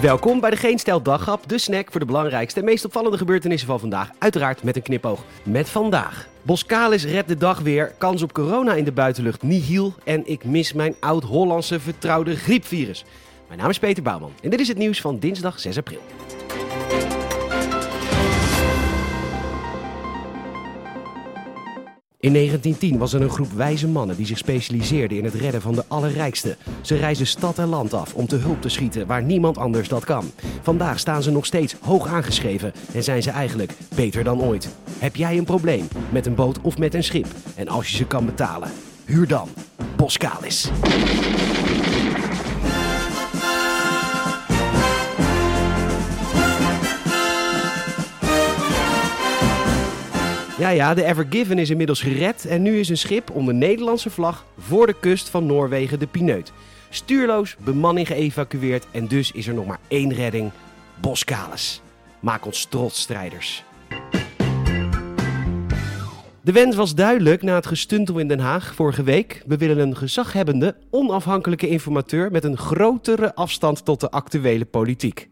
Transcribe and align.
Welkom 0.00 0.40
bij 0.40 0.50
de 0.50 0.56
Geen 0.56 0.78
Stel 0.78 1.02
Daghap, 1.02 1.48
de 1.48 1.58
snack 1.58 1.90
voor 1.90 2.00
de 2.00 2.06
belangrijkste 2.06 2.58
en 2.58 2.64
meest 2.64 2.84
opvallende 2.84 3.18
gebeurtenissen 3.18 3.68
van 3.68 3.80
vandaag. 3.80 4.10
Uiteraard 4.18 4.62
met 4.62 4.76
een 4.76 4.82
knipoog. 4.82 5.24
Met 5.42 5.68
vandaag. 5.68 6.28
Boskalis 6.42 7.04
redt 7.04 7.28
de 7.28 7.36
dag 7.36 7.60
weer, 7.60 7.94
kans 7.98 8.22
op 8.22 8.32
corona 8.32 8.74
in 8.74 8.84
de 8.84 8.92
buitenlucht 8.92 9.42
nihil 9.42 9.94
en 10.04 10.26
ik 10.26 10.44
mis 10.44 10.72
mijn 10.72 10.94
oud-Hollandse 11.00 11.80
vertrouwde 11.80 12.36
griepvirus. 12.36 13.04
Mijn 13.46 13.60
naam 13.60 13.70
is 13.70 13.78
Peter 13.78 14.02
Bouwman 14.02 14.32
en 14.42 14.50
dit 14.50 14.60
is 14.60 14.68
het 14.68 14.78
nieuws 14.78 15.00
van 15.00 15.18
dinsdag 15.18 15.60
6 15.60 15.76
april. 15.78 16.00
In 22.28 22.34
1910 22.34 22.98
was 22.98 23.12
er 23.12 23.22
een 23.22 23.30
groep 23.30 23.52
wijze 23.52 23.88
mannen 23.88 24.16
die 24.16 24.26
zich 24.26 24.38
specialiseerden 24.38 25.18
in 25.18 25.24
het 25.24 25.34
redden 25.34 25.60
van 25.60 25.74
de 25.74 25.84
allerrijkste. 25.88 26.56
Ze 26.80 26.96
reizen 26.96 27.26
stad 27.26 27.58
en 27.58 27.68
land 27.68 27.94
af 27.94 28.14
om 28.14 28.26
te 28.26 28.36
hulp 28.36 28.62
te 28.62 28.68
schieten 28.68 29.06
waar 29.06 29.22
niemand 29.22 29.58
anders 29.58 29.88
dat 29.88 30.04
kan. 30.04 30.30
Vandaag 30.62 30.98
staan 30.98 31.22
ze 31.22 31.30
nog 31.30 31.46
steeds 31.46 31.76
hoog 31.80 32.06
aangeschreven 32.06 32.72
en 32.92 33.04
zijn 33.04 33.22
ze 33.22 33.30
eigenlijk 33.30 33.72
beter 33.94 34.24
dan 34.24 34.42
ooit. 34.42 34.68
Heb 34.98 35.16
jij 35.16 35.38
een 35.38 35.44
probleem 35.44 35.88
met 36.10 36.26
een 36.26 36.34
boot 36.34 36.60
of 36.60 36.78
met 36.78 36.94
een 36.94 37.04
schip? 37.04 37.26
En 37.54 37.68
als 37.68 37.90
je 37.90 37.96
ze 37.96 38.06
kan 38.06 38.26
betalen, 38.26 38.70
huur 39.04 39.26
dan 39.26 39.48
Boskalis. 39.96 40.70
Ja, 50.58 50.68
ja, 50.68 50.94
de 50.94 51.04
Ever 51.04 51.26
Given 51.30 51.58
is 51.58 51.70
inmiddels 51.70 52.00
gered 52.00 52.46
en 52.46 52.62
nu 52.62 52.78
is 52.78 52.88
een 52.88 52.98
schip 52.98 53.30
onder 53.30 53.54
Nederlandse 53.54 54.10
vlag 54.10 54.44
voor 54.58 54.86
de 54.86 54.94
kust 55.00 55.28
van 55.28 55.46
Noorwegen 55.46 55.98
de 55.98 56.06
Pineut. 56.06 56.52
Stuurloos, 56.88 57.56
bemanning 57.64 58.06
geëvacueerd 58.06 58.86
en 58.90 59.06
dus 59.06 59.32
is 59.32 59.46
er 59.46 59.54
nog 59.54 59.66
maar 59.66 59.78
één 59.88 60.14
redding, 60.14 60.50
Boskalis. 61.00 61.82
Maak 62.20 62.46
ons 62.46 62.64
trots, 62.64 63.00
strijders. 63.00 63.64
De 66.40 66.52
wens 66.52 66.76
was 66.76 66.94
duidelijk 66.94 67.42
na 67.42 67.54
het 67.54 67.66
gestuntel 67.66 68.18
in 68.18 68.28
Den 68.28 68.40
Haag 68.40 68.74
vorige 68.74 69.02
week. 69.02 69.42
We 69.46 69.56
willen 69.56 69.78
een 69.78 69.96
gezaghebbende, 69.96 70.76
onafhankelijke 70.90 71.68
informateur 71.68 72.30
met 72.30 72.44
een 72.44 72.56
grotere 72.56 73.34
afstand 73.34 73.84
tot 73.84 74.00
de 74.00 74.10
actuele 74.10 74.64
politiek. 74.64 75.28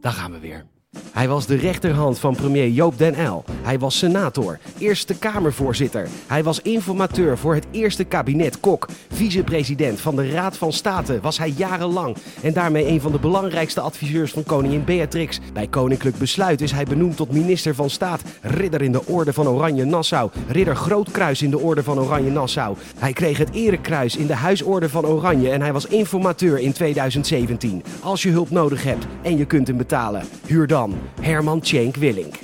Daar 0.00 0.12
gaan 0.12 0.32
we 0.32 0.38
weer. 0.38 0.71
Hij 1.12 1.28
was 1.28 1.46
de 1.46 1.56
rechterhand 1.56 2.18
van 2.18 2.36
premier 2.36 2.68
Joop 2.68 2.98
den 2.98 3.18
Uyl. 3.18 3.44
Hij 3.62 3.78
was 3.78 3.98
senator, 3.98 4.58
Eerste 4.78 5.18
Kamervoorzitter. 5.18 6.08
Hij 6.26 6.42
was 6.42 6.60
informateur 6.62 7.38
voor 7.38 7.54
het 7.54 7.66
eerste 7.70 8.04
kabinet 8.04 8.60
Kok. 8.60 8.88
Vicepresident 9.12 10.00
van 10.00 10.16
de 10.16 10.30
Raad 10.30 10.56
van 10.56 10.72
State 10.72 11.20
was 11.20 11.38
hij 11.38 11.52
jarenlang. 11.56 12.16
En 12.42 12.52
daarmee 12.52 12.88
een 12.88 13.00
van 13.00 13.12
de 13.12 13.18
belangrijkste 13.18 13.80
adviseurs 13.80 14.32
van 14.32 14.44
koningin 14.44 14.84
Beatrix. 14.84 15.40
Bij 15.52 15.66
Koninklijk 15.66 16.18
Besluit 16.18 16.60
is 16.60 16.72
hij 16.72 16.84
benoemd 16.84 17.16
tot 17.16 17.32
minister 17.32 17.74
van 17.74 17.90
Staat. 17.90 18.22
Ridder 18.40 18.82
in 18.82 18.92
de 18.92 19.06
Orde 19.06 19.32
van 19.32 19.48
Oranje 19.48 19.84
Nassau. 19.84 20.30
Ridder 20.48 20.76
Grootkruis 20.76 21.42
in 21.42 21.50
de 21.50 21.58
Orde 21.58 21.82
van 21.82 21.98
Oranje 21.98 22.30
Nassau. 22.30 22.76
Hij 22.98 23.12
kreeg 23.12 23.38
het 23.38 23.50
Erekruis 23.50 24.16
in 24.16 24.26
de 24.26 24.34
Huisorde 24.34 24.88
van 24.88 25.06
Oranje. 25.06 25.50
En 25.50 25.60
hij 25.60 25.72
was 25.72 25.86
informateur 25.86 26.58
in 26.58 26.72
2017. 26.72 27.82
Als 28.00 28.22
je 28.22 28.30
hulp 28.30 28.50
nodig 28.50 28.84
hebt 28.84 29.06
en 29.22 29.36
je 29.36 29.44
kunt 29.44 29.66
hem 29.66 29.76
betalen, 29.76 30.24
huur 30.46 30.66
dan 30.66 30.81
Herman 31.20 31.60
Tjenk 31.60 31.96
Willink. 31.96 32.34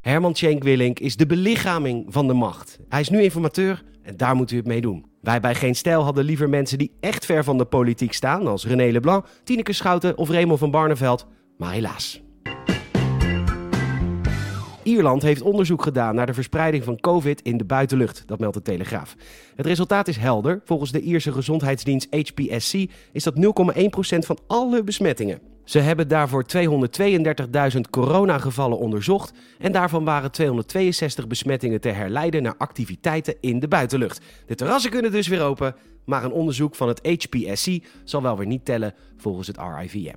Herman 0.00 0.32
Tjenk 0.32 0.62
Willink 0.62 0.98
is 0.98 1.16
de 1.16 1.26
belichaming 1.26 2.04
van 2.08 2.26
de 2.26 2.32
macht. 2.32 2.78
Hij 2.88 3.00
is 3.00 3.08
nu 3.08 3.22
informateur 3.22 3.82
en 4.02 4.16
daar 4.16 4.34
moet 4.34 4.50
u 4.50 4.56
het 4.56 4.66
mee 4.66 4.80
doen. 4.80 5.06
Wij 5.20 5.40
bij 5.40 5.54
Geen 5.54 5.74
Stijl 5.74 6.02
hadden 6.02 6.24
liever 6.24 6.48
mensen 6.48 6.78
die 6.78 6.92
echt 7.00 7.24
ver 7.24 7.44
van 7.44 7.58
de 7.58 7.64
politiek 7.64 8.12
staan, 8.12 8.46
als 8.46 8.66
René 8.66 8.90
Leblanc, 8.92 9.26
Tineke 9.44 9.72
Schouten 9.72 10.18
of 10.18 10.30
Raymond 10.30 10.58
van 10.58 10.70
Barneveld. 10.70 11.26
Maar 11.56 11.72
helaas. 11.72 12.25
Ierland 14.86 15.22
heeft 15.22 15.42
onderzoek 15.42 15.82
gedaan 15.82 16.14
naar 16.14 16.26
de 16.26 16.34
verspreiding 16.34 16.84
van 16.84 17.00
COVID 17.00 17.42
in 17.42 17.56
de 17.56 17.64
buitenlucht, 17.64 18.22
dat 18.26 18.38
meldt 18.38 18.56
de 18.56 18.62
Telegraaf. 18.62 19.16
Het 19.56 19.66
resultaat 19.66 20.08
is 20.08 20.16
helder. 20.16 20.60
Volgens 20.64 20.92
de 20.92 21.00
Ierse 21.00 21.32
gezondheidsdienst 21.32 22.14
HPSC 22.14 22.74
is 23.12 23.22
dat 23.22 23.34
0,1% 23.34 24.18
van 24.18 24.38
alle 24.46 24.84
besmettingen. 24.84 25.40
Ze 25.64 25.78
hebben 25.78 26.08
daarvoor 26.08 26.44
232.000 27.74 27.80
coronagevallen 27.90 28.78
onderzocht 28.78 29.32
en 29.58 29.72
daarvan 29.72 30.04
waren 30.04 30.30
262 30.30 31.26
besmettingen 31.26 31.80
te 31.80 31.88
herleiden 31.88 32.42
naar 32.42 32.56
activiteiten 32.58 33.34
in 33.40 33.60
de 33.60 33.68
buitenlucht. 33.68 34.20
De 34.46 34.54
terrassen 34.54 34.90
kunnen 34.90 35.12
dus 35.12 35.28
weer 35.28 35.42
open, 35.42 35.74
maar 36.04 36.24
een 36.24 36.32
onderzoek 36.32 36.74
van 36.74 36.88
het 36.88 37.06
HPSC 37.06 37.78
zal 38.04 38.22
wel 38.22 38.36
weer 38.36 38.46
niet 38.46 38.64
tellen 38.64 38.94
volgens 39.16 39.46
het 39.46 39.58
RIVM. 39.78 40.16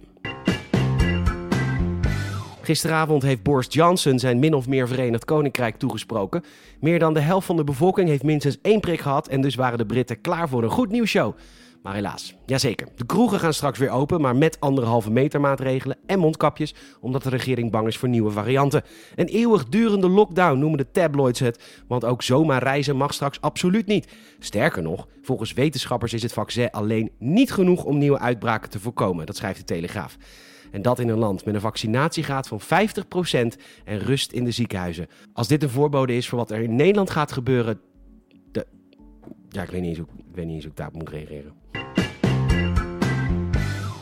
Gisteravond 2.70 3.24
heeft 3.24 3.44
Boris 3.44 3.68
Johnson 3.70 4.20
zijn 4.20 4.40
min 4.40 4.54
of 4.54 4.68
meer 4.68 4.88
Verenigd 4.88 5.26
Koninkrijk 5.26 5.78
toegesproken. 5.78 6.44
Meer 6.80 7.00
dan 7.00 7.14
de 7.14 7.20
helft 7.20 7.46
van 7.46 7.56
de 7.56 7.64
bevolking 7.64 8.10
heeft 8.10 8.24
minstens 8.24 8.58
één 8.62 8.80
prik 8.80 9.00
gehad 9.00 9.28
en 9.28 9.42
dus 9.42 9.56
waren 9.56 9.78
de 9.78 9.86
Britten 9.86 10.22
klaar 10.22 10.50
voor 10.50 10.64
een 10.64 10.70
goed 10.70 10.90
nieuwsshow. 10.90 11.36
Maar 11.84 11.94
helaas, 11.94 12.36
jazeker. 12.46 12.88
De 12.96 13.06
kroegen 13.06 13.40
gaan 13.40 13.54
straks 13.54 13.80
weer 13.80 13.90
open, 13.90 14.22
maar 14.22 14.36
met 14.36 14.60
anderhalve 14.60 15.12
meter 15.12 15.42
maatregelen 15.42 15.98
en 16.06 16.20
mondkapjes, 16.20 16.76
omdat 17.02 17.24
de 17.24 17.30
regering 17.30 17.72
bang 17.72 17.88
is 17.88 17.98
voor 17.98 18.10
nieuwe 18.10 18.32
varianten. 18.32 18.84
Een 19.16 19.28
eeuwigdurende 19.28 20.10
lockdown 20.10 20.60
noemen 20.60 20.78
de 20.78 20.92
tabloids 20.92 21.40
het, 21.40 21.84
want 21.88 22.06
ook 22.06 22.22
zomaar 22.22 22.64
reizen 22.64 22.96
mag 22.96 23.14
straks 23.14 23.42
absoluut 23.42 23.88
niet. 23.88 24.12
Sterker 24.40 24.82
nog, 24.82 25.08
volgens 25.22 25.54
wetenschappers 25.54 26.14
is 26.14 26.24
het 26.24 26.34
vaccin 26.34 26.72
alleen 26.72 27.12
niet 27.20 27.52
genoeg 27.52 27.84
om 27.84 27.98
nieuwe 27.98 28.20
uitbraken 28.20 28.70
te 28.70 28.80
voorkomen, 28.80 29.26
dat 29.26 29.36
schrijft 29.36 29.60
de 29.60 29.66
Telegraaf. 29.66 30.18
En 30.72 30.82
dat 30.82 31.00
in 31.00 31.10
een 31.10 31.18
land 31.18 31.46
met 31.46 31.56
een 31.56 31.62
vaccinatiegraad 31.62 32.48
van 32.48 32.62
50% 32.62 32.64
en 33.86 34.00
rust 34.00 34.32
in 34.32 34.44
de 34.44 34.52
ziekenhuizen. 34.52 35.08
Als 35.34 35.48
dit 35.48 35.64
een 35.64 35.70
voorbode 35.70 36.16
is 36.16 36.28
voor 36.28 36.38
wat 36.38 36.52
er 36.52 36.62
in 36.62 36.76
Nederland 36.76 37.10
gaat 37.10 37.32
gebeuren. 37.32 37.80
De... 38.52 38.68
Ja, 39.50 39.64
ik 39.64 39.70
weet 39.70 39.82
niet 39.82 39.90
eens 39.90 40.08
hoe, 40.08 40.08
ik 40.18 40.36
weet 40.36 40.76
daarop 40.76 40.96
moet 40.96 41.10
reageren. 41.10 41.54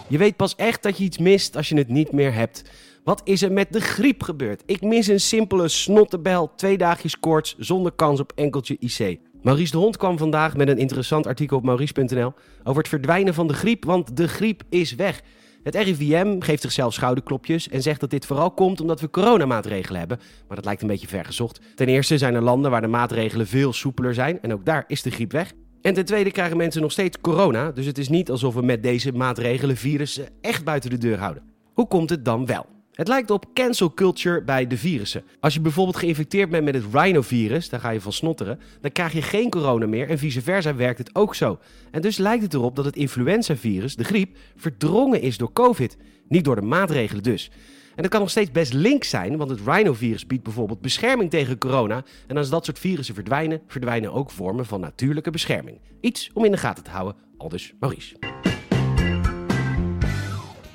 Je 0.09 0.17
weet 0.17 0.35
pas 0.35 0.56
echt 0.56 0.83
dat 0.83 0.97
je 0.97 1.03
iets 1.03 1.17
mist 1.17 1.56
als 1.56 1.69
je 1.69 1.77
het 1.77 1.88
niet 1.88 2.11
meer 2.11 2.33
hebt. 2.33 2.63
Wat 3.03 3.22
is 3.23 3.41
er 3.41 3.51
met 3.51 3.73
de 3.73 3.81
griep 3.81 4.23
gebeurd? 4.23 4.63
Ik 4.66 4.81
mis 4.81 5.07
een 5.07 5.19
simpele 5.19 5.67
snottebel, 5.67 6.51
twee 6.56 6.77
dagjes 6.77 7.19
koorts, 7.19 7.56
zonder 7.57 7.91
kans 7.91 8.19
op 8.19 8.31
enkeltje 8.35 8.77
IC. 8.79 9.19
Maurice 9.41 9.72
de 9.72 9.77
Hond 9.77 9.97
kwam 9.97 10.17
vandaag 10.17 10.56
met 10.56 10.67
een 10.67 10.77
interessant 10.77 11.27
artikel 11.27 11.57
op 11.57 11.63
maurice.nl 11.63 12.33
over 12.63 12.81
het 12.81 12.88
verdwijnen 12.88 13.33
van 13.33 13.47
de 13.47 13.53
griep, 13.53 13.85
want 13.85 14.17
de 14.17 14.27
griep 14.27 14.63
is 14.69 14.95
weg. 14.95 15.22
Het 15.67 15.75
RIVM 15.75 16.39
geeft 16.39 16.61
zichzelf 16.61 16.94
schouderklopjes 16.94 17.69
en 17.69 17.81
zegt 17.81 18.00
dat 18.00 18.09
dit 18.09 18.25
vooral 18.25 18.51
komt 18.51 18.81
omdat 18.81 19.01
we 19.01 19.09
coronamaatregelen 19.09 20.00
hebben. 20.00 20.19
Maar 20.47 20.55
dat 20.55 20.66
lijkt 20.66 20.81
een 20.81 20.88
beetje 20.88 21.07
vergezocht. 21.07 21.59
Ten 21.75 21.88
eerste 21.88 22.17
zijn 22.17 22.35
er 22.35 22.41
landen 22.41 22.72
waar 22.72 22.81
de 22.81 22.88
maatregelen 22.88 23.47
veel 23.47 23.73
soepeler 23.73 24.13
zijn 24.13 24.41
en 24.41 24.53
ook 24.53 24.66
daar 24.66 24.83
is 24.88 25.01
de 25.01 25.11
griep 25.11 25.31
weg. 25.31 25.53
En 25.81 25.94
ten 25.94 26.06
tweede 26.06 26.31
krijgen 26.31 26.57
mensen 26.57 26.81
nog 26.81 26.91
steeds 26.91 27.22
corona, 27.22 27.72
dus 27.72 27.85
het 27.85 27.97
is 27.97 28.09
niet 28.09 28.31
alsof 28.31 28.53
we 28.53 28.61
met 28.61 28.83
deze 28.83 29.11
maatregelen 29.11 29.77
virussen 29.77 30.27
echt 30.41 30.63
buiten 30.63 30.89
de 30.89 30.97
deur 30.97 31.19
houden. 31.19 31.44
Hoe 31.73 31.88
komt 31.88 32.09
het 32.09 32.25
dan 32.25 32.45
wel? 32.45 32.76
Het 32.97 33.08
lijkt 33.08 33.31
op 33.31 33.46
cancel 33.53 33.94
culture 33.94 34.41
bij 34.41 34.68
de 34.68 34.78
virussen. 34.78 35.24
Als 35.40 35.53
je 35.53 35.62
bijvoorbeeld 35.62 35.97
geïnfecteerd 35.97 36.50
bent 36.50 36.66
met 36.66 36.74
het 36.74 36.84
rhinovirus, 36.91 37.69
daar 37.69 37.80
ga 37.80 37.90
je 37.90 38.02
van 38.02 38.13
snotteren, 38.13 38.59
dan 38.81 38.91
krijg 38.91 39.13
je 39.13 39.22
geen 39.22 39.50
corona 39.50 39.88
meer 39.88 40.09
en 40.09 40.18
vice 40.18 40.41
versa 40.41 40.75
werkt 40.75 40.97
het 40.97 41.16
ook 41.16 41.36
zo. 41.36 41.59
En 41.91 42.02
dus 42.02 42.18
lijkt 42.18 42.44
het 42.44 42.53
erop 42.53 42.75
dat 42.75 42.86
het 42.86 42.96
influenzavirus, 42.96 43.96
de 43.96 44.03
griep, 44.03 44.38
verdrongen 44.56 45.22
is 45.22 45.38
door 45.38 45.53
COVID. 45.53 45.97
Niet 46.28 46.44
door 46.46 46.56
de 46.56 46.62
maatregelen 46.62 47.24
dus. 47.24 47.52
En 47.96 48.02
dat 48.02 48.12
kan 48.12 48.19
nog 48.19 48.30
steeds 48.30 48.52
best 48.52 48.74
link 48.74 49.03
zijn, 49.03 49.38
want 49.38 49.50
het 49.50 49.62
rhinovirus 49.66 50.28
biedt 50.28 50.44
bijvoorbeeld 50.44 50.81
bescherming 50.81 51.30
tegen 51.30 51.57
corona. 51.57 52.03
En 52.28 52.38
als 52.38 52.50
dat 52.50 52.66
soort 52.66 52.80
virussen 52.80 53.16
verdwijnen, 53.16 53.62
verdwijnen 53.68 54.13
ook 54.13 54.31
vormen 54.31 54.66
van 54.66 54.80
natuurlijke 54.80 55.31
bescherming. 55.31 55.80
Iets 56.02 56.30
om 56.33 56.45
in 56.45 56.51
de 56.51 56.57
gaten 56.57 56.83
te 56.83 56.89
houden, 56.89 57.16
aldus 57.38 57.74
Maurice. 57.80 58.16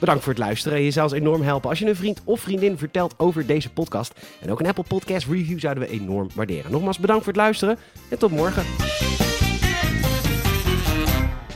Bedankt 0.03 0.25
voor 0.25 0.33
het 0.33 0.43
luisteren. 0.43 0.83
Je 0.83 0.91
zou 0.91 1.11
ons 1.11 1.21
enorm 1.21 1.43
helpen 1.43 1.71
als 1.71 1.79
je 1.79 1.87
een 1.87 1.97
vriend 1.97 2.21
of 2.25 2.41
vriendin 2.41 2.79
vertelt 2.79 3.15
over 3.17 3.47
deze 3.47 3.71
podcast. 3.71 4.13
En 4.41 4.51
ook 4.51 4.61
een 4.61 4.67
Apple 4.67 4.85
Podcast 4.89 5.27
review 5.27 5.61
zouden 5.61 5.83
we 5.83 5.91
enorm 5.91 6.29
waarderen. 6.35 6.71
Nogmaals 6.71 6.99
bedankt 6.99 7.25
voor 7.25 7.33
het 7.33 7.43
luisteren 7.43 7.79
en 8.09 8.19
tot 8.19 8.31
morgen. 8.31 8.65